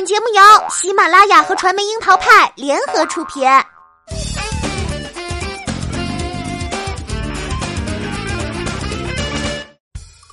[0.00, 3.46] 本节目由喜马拉雅和传媒樱桃派联合出品。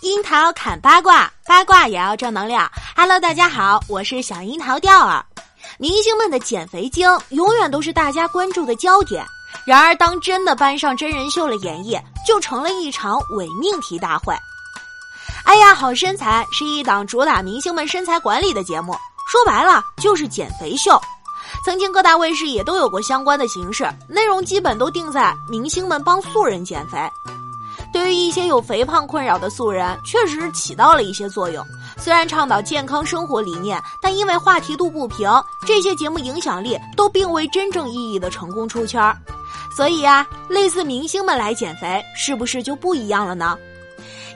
[0.04, 2.72] 樱桃砍八卦，八卦也要正能量。
[2.96, 5.26] Hello，大家好，我是小樱桃钓儿。
[5.78, 9.22] 明星们的减肥经永远都是大家关注的焦点。
[9.66, 14.34] 然而，当真的搬上真人秀了演绎，就成了一场伪命题大会。
[15.44, 18.96] 哎呀，好身材是一档主打明星们身材管理的节目，
[19.28, 21.00] 说白了就是减肥秀。
[21.64, 26.98] 曾经各大卫视也都有过相关的形式，内容基本都定在明星们帮素人减肥。
[27.94, 31.66] 对于一些有肥胖困扰的素人，确实起到了一些作用。
[31.98, 35.30] 虽然倡导健康生活理念，但因为话题度不平，
[35.66, 39.18] 这些节目影响力都并未真正意义的成功出圈儿。
[39.76, 43.58] 所以呀，类似明星们来减肥，是不是就不一样了呢？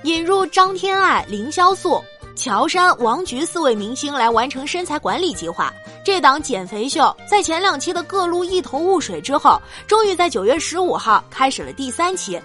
[0.04, 2.02] 引入张天爱、凌潇肃、
[2.35, 5.71] 乔杉、王菊四位明星来完成身材管理计划。
[6.03, 12.41] 这档减肥秀在前两期的各路一头雾水之后，终于在九月十五号开始了第三期。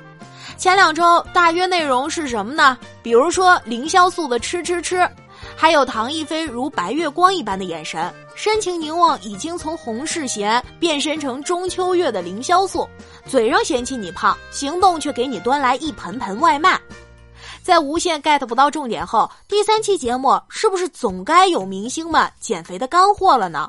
[0.58, 2.76] 前两周大约内容是什么呢？
[3.02, 5.08] 比如说凌潇肃的吃吃吃，
[5.56, 12.88] 还有唐一菲如白月光一般的眼神，深情凝望已经从洪世贤变身成中秋月的凌潇肃，
[13.26, 16.80] 嘴上嫌弃你胖，行动却给你端来一盆盆外卖。
[17.66, 23.68] 在无限 get 不到重点后，第三期节目是不是总该有明星们减肥的干货了呢？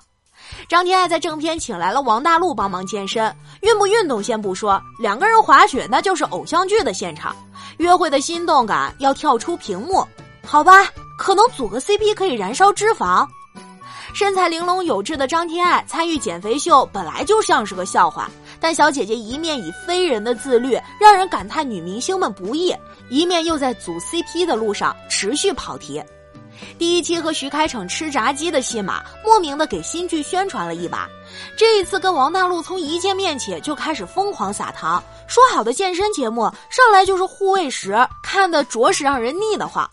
[0.69, 7.35] 张天爱在正片请来了王大陆帮忙健身，运不运动先不说，两个人滑雪那就是偶像剧的现场，
[7.79, 10.05] 约会的心动感要跳出屏幕，
[10.45, 10.85] 好吧？
[11.17, 13.27] 可能组个 CP 可以燃烧脂肪。
[14.13, 22.75] 身材玲珑有致的张天爱参与减肥秀本来就像是个笑话，但小姐姐一面以非人的自律让人感叹女明星们不易。
[23.09, 26.03] 一面又在组 CP 的路上持续跑题，
[26.77, 31.07] 第一期和徐开骋吃炸鸡的戏码，莫名的给新剧宣传了一把。
[31.55, 39.89] 这一次跟王大陆从一见面起就开始疯狂撒糖，说好的健身节目上来就是护卫时，看的着实让人腻得慌。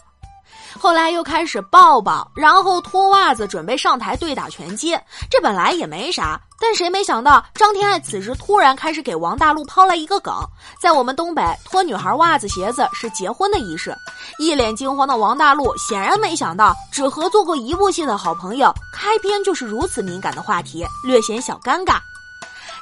[0.79, 4.99] 后来又开始抱抱，然后脱袜子准备上台对打拳击，
[5.31, 6.41] 这本来也没啥。
[6.61, 10.33] 但谁没想到，张天爱此时突然开始给王大陆抛来一个梗：
[10.81, 13.95] 在我们东北，脱女孩袜子鞋子是结婚的仪式。
[14.39, 21.99] 一脸惊慌的王大陆显然没想到，只合作过一部戏的好朋友，开篇就是如此敏感的话题，略显小尴尬。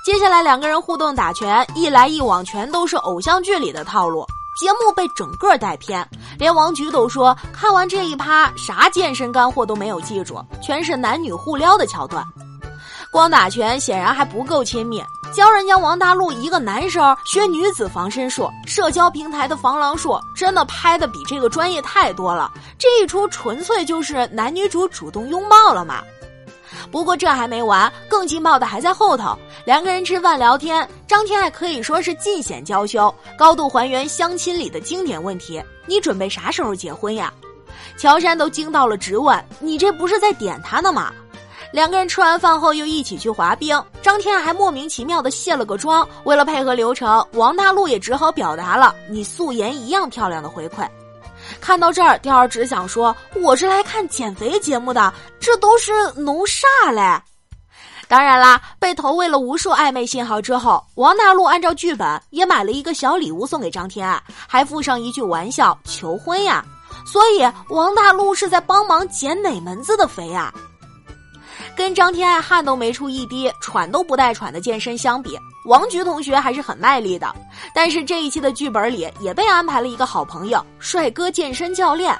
[0.04, 4.24] 接下来两个人互动打拳，一来一往全都是偶像剧里的套路。
[4.60, 6.06] 节目被整个带偏，
[6.38, 12.24] 连王菊都说看完这一趴啥健身干货都没有记住，全是男女互撩的桥段。
[13.10, 15.04] 光打拳显然还不够亲密，
[15.34, 22.50] 教人家王大陆一个男生学女子防身术，社交平台的防狼术真的拍的比这个专业太多了。
[22.78, 26.02] 这一出纯粹就是男女主主动拥抱了嘛。
[26.90, 29.36] 不过这还没完，更劲爆的还在后头。
[29.64, 37.32] 两个人吃饭聊天，张天爱可以说是尽显娇羞，高度还原相亲里的经典问题：“你准备啥时候结婚呀？”
[37.96, 41.12] 乔杉都惊到了，直问：“你这不是在点他呢吗？”
[41.72, 46.06] 两个人吃完饭后又一起去滑冰，张天爱还莫名其妙的卸了个妆。
[46.24, 50.86] 为了配合流程，王大陆也只好表达了“你素颜一样漂亮”的回馈。
[51.62, 57.00] 看到这儿，钓儿只想说：“我是来看减肥节目的，这都是弄啥嘞？”
[58.08, 66.64] 当然啦，被投喂了无数暧昧信号之后，王大陆按照剧本也买了一个小礼物送给张天爱，还附上一句玩笑：“求婚呀！”
[67.06, 70.52] 所以王大陆是在帮忙减哪门子的肥呀？
[71.76, 77.34] 跟张天爱汗都没出一滴、喘都不带喘的健身相比，王菊同学还是很卖力的。
[77.74, 82.16] 但是这一期的剧本里也被安排了一个好朋友——帅哥健身教练。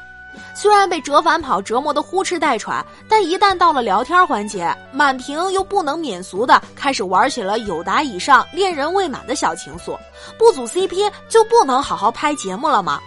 [0.55, 9.99] 虽然被折返跑折磨的呼哧带喘，但一旦到了聊天环节，满屏又不能免俗的开始玩起了有达以上恋人未满的小情愫。
[10.39, 12.99] 不组 CP 就不能好好拍节目了吗？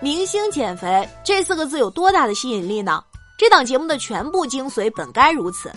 [0.00, 3.04] 明星减肥这四个字有多大的吸引力呢？
[3.40, 5.72] 这档节目的全部精髓本该如此，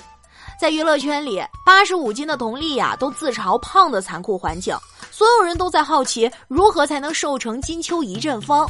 [0.59, 4.75] 在娱乐圈里，八十五斤的佟丽娅都自嘲胖的残酷环境，
[5.09, 8.67] 所有人都在好奇如何才能瘦成金秋一阵风。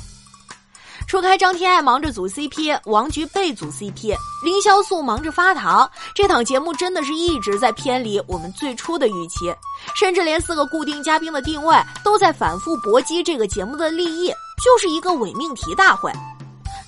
[1.08, 9.52] 除开张天爱忙着组 CP，王菊被组 CP，凌潇肃忙着发糖，这档节目真的是一直在偏离我们最初的预期，
[9.96, 14.28] 甚至连四个固定嘉宾的定位都在反复搏击这个节目的利益，
[14.64, 16.12] 就是一个伪命题大会。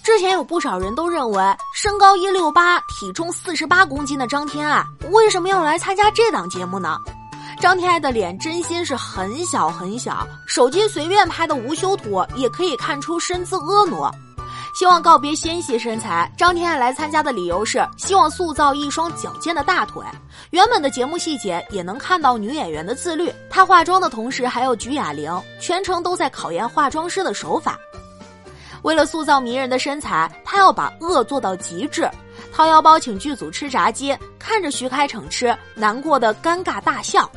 [0.05, 1.43] 之前有不少人都认为，
[1.73, 6.99] 身高一六八、体重四十八公斤的张天爱为什么要来参加这档节目呢？
[7.59, 14.11] 张天爱的脸真心是很小很小，手机随便拍的无修图也可以看出身姿婀娜。
[14.75, 20.03] 希望告别纤细身材，张天爱来参加的理由是希望塑造一双矫健的大腿。
[20.51, 27.75] 原本的节目细节也能看到女演员的自律，她化妆的同时还要举哑铃，全程都在考验化妆师的手法。
[28.85, 32.07] 为了塑造迷人的身材，他要把饿做到极致，
[32.53, 37.27] 掏腰包请剧组吃炸鸡，看着徐开骋吃，难过的尴尬大笑。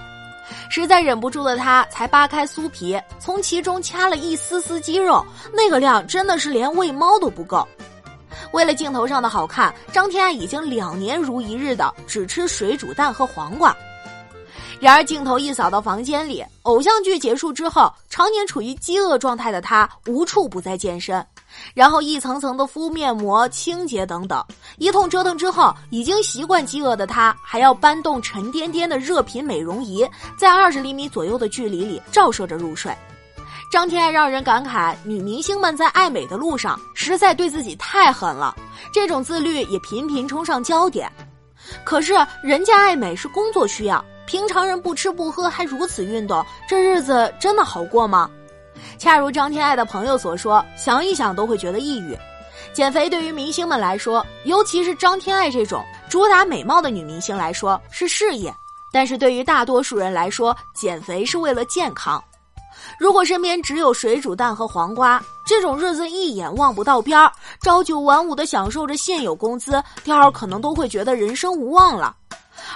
[0.68, 7.66] 实在忍不住的他，才扒开酥皮，从其中掐了一丝丝鸡肉，那个量真的是连喂猫都不够。
[8.52, 13.74] 为了镜头上的好看，张天爱已经两年如一日的只吃水煮蛋和黄瓜。
[14.80, 21.24] 然而镜头一扫到房间里，偶像剧结束之后，常年处于饥饿状态的他无处不在健身。
[21.74, 24.44] 然后一层层的敷面膜、清洁等等，
[24.76, 30.08] 一通折腾之后，已经习惯饥饿的他，还要搬动沉甸甸的热频美容仪，
[30.38, 32.92] 在二十厘米左右的距离里照射着入睡。
[33.70, 38.56] 张天爱让人感慨，女明星们在爱美的路上实在对自己太狠了，
[38.92, 41.10] 这种自律也频频冲上焦点。
[41.84, 48.30] 可是人家爱美是工作需要，平常人不吃不喝还如此运动，这日子真的好过吗？
[48.98, 52.18] 恰如张天爱的朋友所说，想一想都会觉得抑郁。
[52.72, 58.50] 减肥对于明星们来说，尤其是张天爱这种主打美貌的女明星来说是事业；
[58.92, 62.22] 但是对于大多数人来说，减肥是为了健康。
[62.98, 72.14] 如果身边只有水煮蛋和黄瓜，这种日子一眼望不到边儿，朝九晚五的享受着现有工资，第二可能都会觉得人生无望了。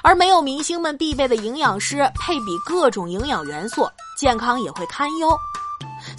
[0.02, 5.36] 而没有明星们必备的营养师配比各种营养元素，健康也会堪忧。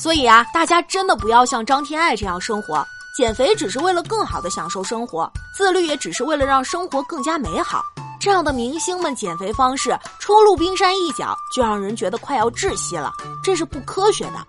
[0.03, 2.85] 所以啊，大家真的不要像张天爱这样生活。
[3.15, 7.85] 减肥只是为了更好的享受生活，自律也只是为了让生活更加美好。
[8.19, 14.45] 这样的明星们减肥方式，初露冰山一角就让人觉得快要窒息了，这是不科学的。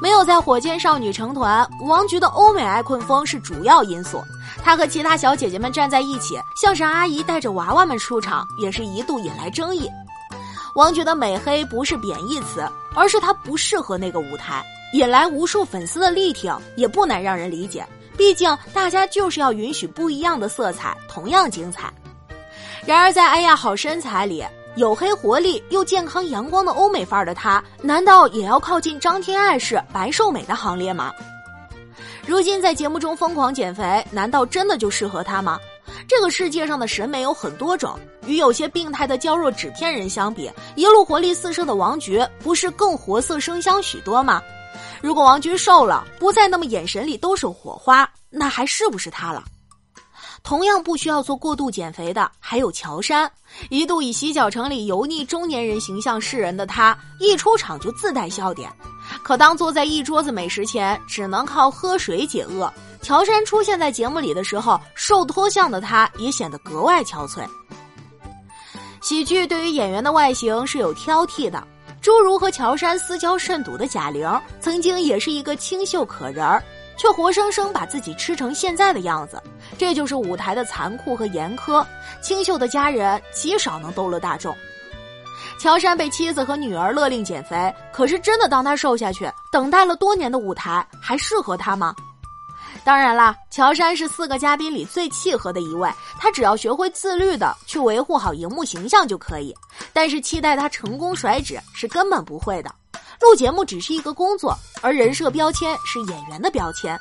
[0.00, 4.22] 没有在火箭少女成团，王菊的欧美爱困风是主要因素。
[4.64, 9.90] 她和其他小姐姐们站在一起，像是阿姨带着娃娃们出场，也是一度引来争议。
[10.74, 17.86] 王觉得美黑不是贬义词，而是她不适合那个舞台，引来无数粉丝的力挺，也不难让人理解。
[18.16, 21.92] 毕竟大家就是要允许不一样的色彩同样精彩。
[22.84, 24.44] 然而在“哎呀好身材”里，
[24.76, 31.12] 黝黑活力又健康阳光的欧美范儿的她，难道也要靠近张天爱式白瘦美的行列吗？
[32.26, 35.56] 如今在节目中疯狂减肥，难道真的就适合她吗？
[36.08, 44.42] 这个世界上的审美有很多种，与有些病态的娇弱纸片人相比，一路活力四射的王菊不是更活色生香许多吗？
[45.00, 49.44] 如果王菊瘦了，不再那么眼神里都是火花，那还是不是他了？
[50.42, 53.30] 同样不需要做过度减肥的还有乔杉，
[53.70, 58.70] 一度以洗脚城里油腻中年人形象示人的他，一出场就自带笑点，
[59.22, 62.70] 可当坐在一桌子美食前，只能靠喝水解饿。
[63.00, 67.46] 乔杉出现在节目里的时候，瘦脱相的他也显得格外憔悴。
[69.04, 71.62] 喜剧对于演员的外形是有挑剔的，
[72.00, 74.26] 诸如和乔杉私交甚笃的贾玲，
[74.60, 76.64] 曾经也是一个清秀可人儿，
[76.96, 79.38] 却活生生把自己吃成现在的样子。
[79.76, 81.84] 这就是舞台的残酷和严苛。
[82.22, 84.56] 清秀的家人极少能逗乐大众。
[85.58, 91.94] 乔杉被妻子和女儿勒令减肥，可是真的当他瘦下去，等待了多年的舞台还适合他吗？
[92.84, 99.54] 当然啦，乔杉是四个嘉宾里最契合的一位，他只要学会自律的去维护好荧幕形象就可以。
[99.92, 102.70] 但是期待他成功甩脂是根本不会的。
[103.20, 106.98] 录节目只是一个工作，而人设标签是演员的标签。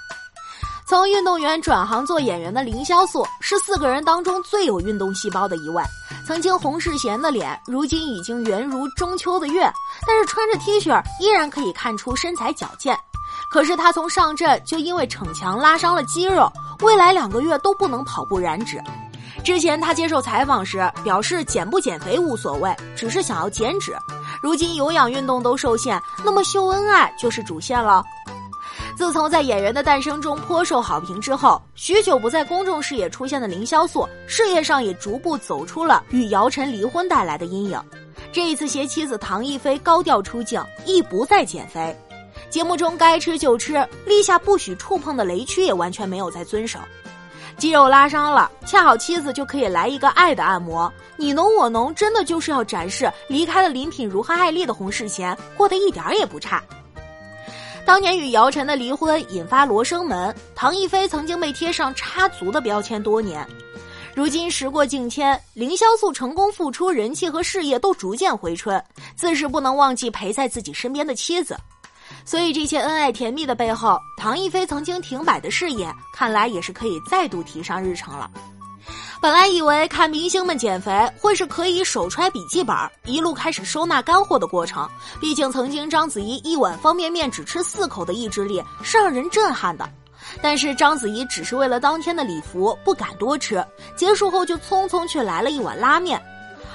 [0.88, 5.84] 从运动员转行做演员的凌潇肃是四个人当中最有运动细胞的一位。
[6.25, 9.70] 曾经洪世贤的脸，如今已经圆如中秋的月，
[10.08, 12.98] 但是穿着 T 恤依然可以看出身材矫健。
[13.53, 18.81] 可是他从上阵就因为逞强拉伤了肌肉，未来两个月都不能跑步燃脂。
[19.43, 23.95] 之前他接受采访时表示减不减肥无所谓，只是想要减脂。
[24.41, 28.03] 如今有氧运动都受限，那么秀恩爱就是主线了。
[28.98, 37.79] 自从在《演员的诞生》中颇受好评之后，许久不在公众视野出现的凌潇肃，事业上也逐步走出了与姚晨离婚带来的阴影。
[38.31, 41.95] 这一次携妻子唐艺菲高调出镜，亦不再减肥。
[42.53, 46.77] 节目中该吃就吃，立下不许触碰的雷区也完全没有在遵守。
[47.57, 56.62] 肌肉拉伤了，恰好妻子就可以来一个爱的按摩，你侬我侬，真的就是要展示离开了林品如和艾丽的洪世贤过得一点也不差。
[57.88, 63.43] 当年与姚晨的离婚引发罗生门，唐艺菲曾经被贴上插足的标签多年。
[64.13, 68.79] 如今时过境迁，凌潇肃成功复出，人气和事业都逐渐回春，
[69.15, 71.57] 自是不能忘记陪在自己身边的妻子。
[72.25, 78.30] 所以这些恩爱甜蜜的背后，唐一菲曾经停摆的事业，看来也是可以再度提上日程了。
[79.22, 82.75] 本来以为看明星们减肥会是可以手揣笔记本
[83.06, 84.89] 一路开始收纳干货的过程，
[85.22, 89.89] 毕竟曾经章子怡一碗方便面只吃四口的意志力是让人震撼的。
[90.42, 93.65] 但是章子怡只是为了当天的礼服不敢多吃，
[93.96, 96.22] 结束后就匆匆去来了一碗拉面，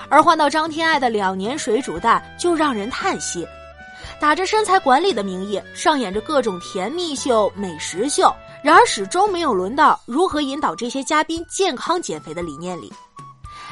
[0.08, 3.46] 而换到张天爱的两年水煮蛋就让人叹息，
[4.20, 8.34] 打着身材管理的名义上演着各种甜蜜秀、美食秀。
[8.60, 12.92] 然而始终没有轮到如何引导这些嘉宾健康减肥的理念里。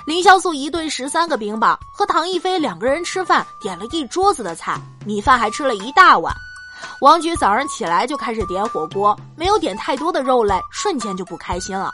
[0.07, 6.33] 凌潇肃一顿十三个冰棒，和唐一菲两个人吃饭，点了一桌子的菜，米饭还吃了一大碗。
[7.01, 11.91] 王菊早上起来就开始点火锅，没有点太多的肉类，瞬间就不开心了。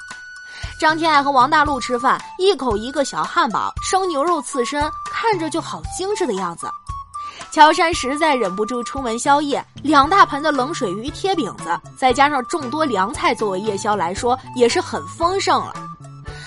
[0.78, 6.68] 张天爱和王大陆吃饭，一口一个小汉堡，生牛肉刺身，看着就好精致的样子。
[7.52, 15.74] 乔杉实在忍不住出门宵夜，两大盆的冷水鱼贴饼子，再加上众多凉菜作为夜宵来说，也是很丰盛了。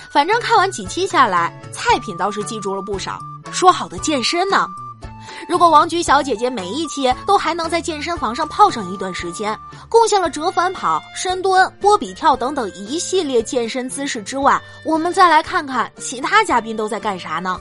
[0.10, 3.20] 反正看完几期下来，菜品倒是记住了不少。
[3.52, 4.68] 说好的健身呢？
[5.48, 9.56] 如果王菊小姐姐每一期都还能在健身房上泡上一段时间，
[9.88, 17.60] 贡献了折返跑、深蹲、波比跳等等一系列健身姿势之外，我们再来看看其他嘉宾都在干啥呢？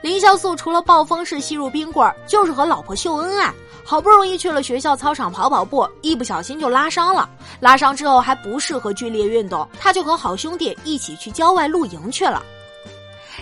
[0.00, 3.52] 林潇肃除了暴风式吸入冰棍，就是和老婆秀恩爱。
[3.84, 7.28] 好不容易去了学校操场跑跑步，一不小心就拉伤了。
[7.58, 12.42] 拉伤之后还不适合剧烈运动，他就和好兄弟一起去郊外露营去了。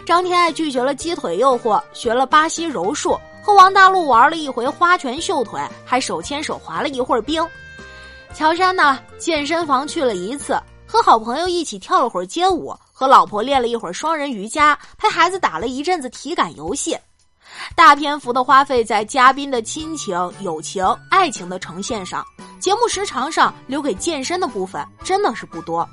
[0.05, 7.45] 张天爱拒绝了鸡腿诱惑，学了巴西柔术，和王大陆玩了一回花拳绣腿，还手牵手滑了一会儿冰。
[8.33, 12.73] 乔杉呢，健身房去了一次，和好朋友一起跳了会儿街舞。
[12.99, 16.97] 和老婆练了一会儿双人瑜伽，陪孩子打了一阵子体感游戏，
[17.75, 22.25] 大篇幅的花费在嘉宾的亲情、友情、爱情的呈现上，
[22.59, 25.87] 节目时长上留给健身的部分真的是不多。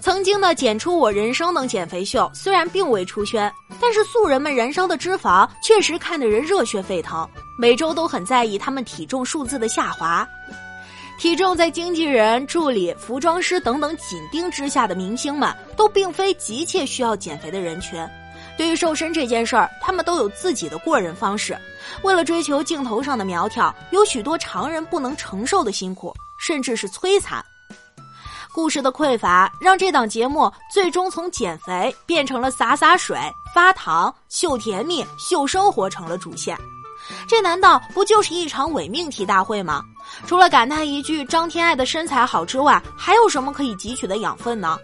[0.00, 10.26] 曾经的《减出我人生》等减肥秀虽然并未出圈，但是素人们燃烧的脂肪确实看得人热血沸腾，每周都很在意他们体重数字的下滑。
[11.22, 18.04] 体重在经纪人、助理、服装师等等紧盯之下的明星们，都并非急切需要减肥的人群。
[18.58, 21.56] 对于瘦身这件事儿，他们都有自己的过人方式。
[22.02, 27.40] 为了追求镜头上的苗条，有许多常人不能承受的辛苦，甚至是摧残。
[28.52, 33.16] 故事的匮乏，让这档节目最终从减肥变成了洒洒水、
[33.54, 36.58] 发糖、秀甜蜜、秀生活成了主线。
[37.26, 39.82] 这难道不就是一场伪命题大会吗？
[40.26, 44.78] 除了感叹一句张天爱的身材好之外，还有什么可以汲取的养分呢？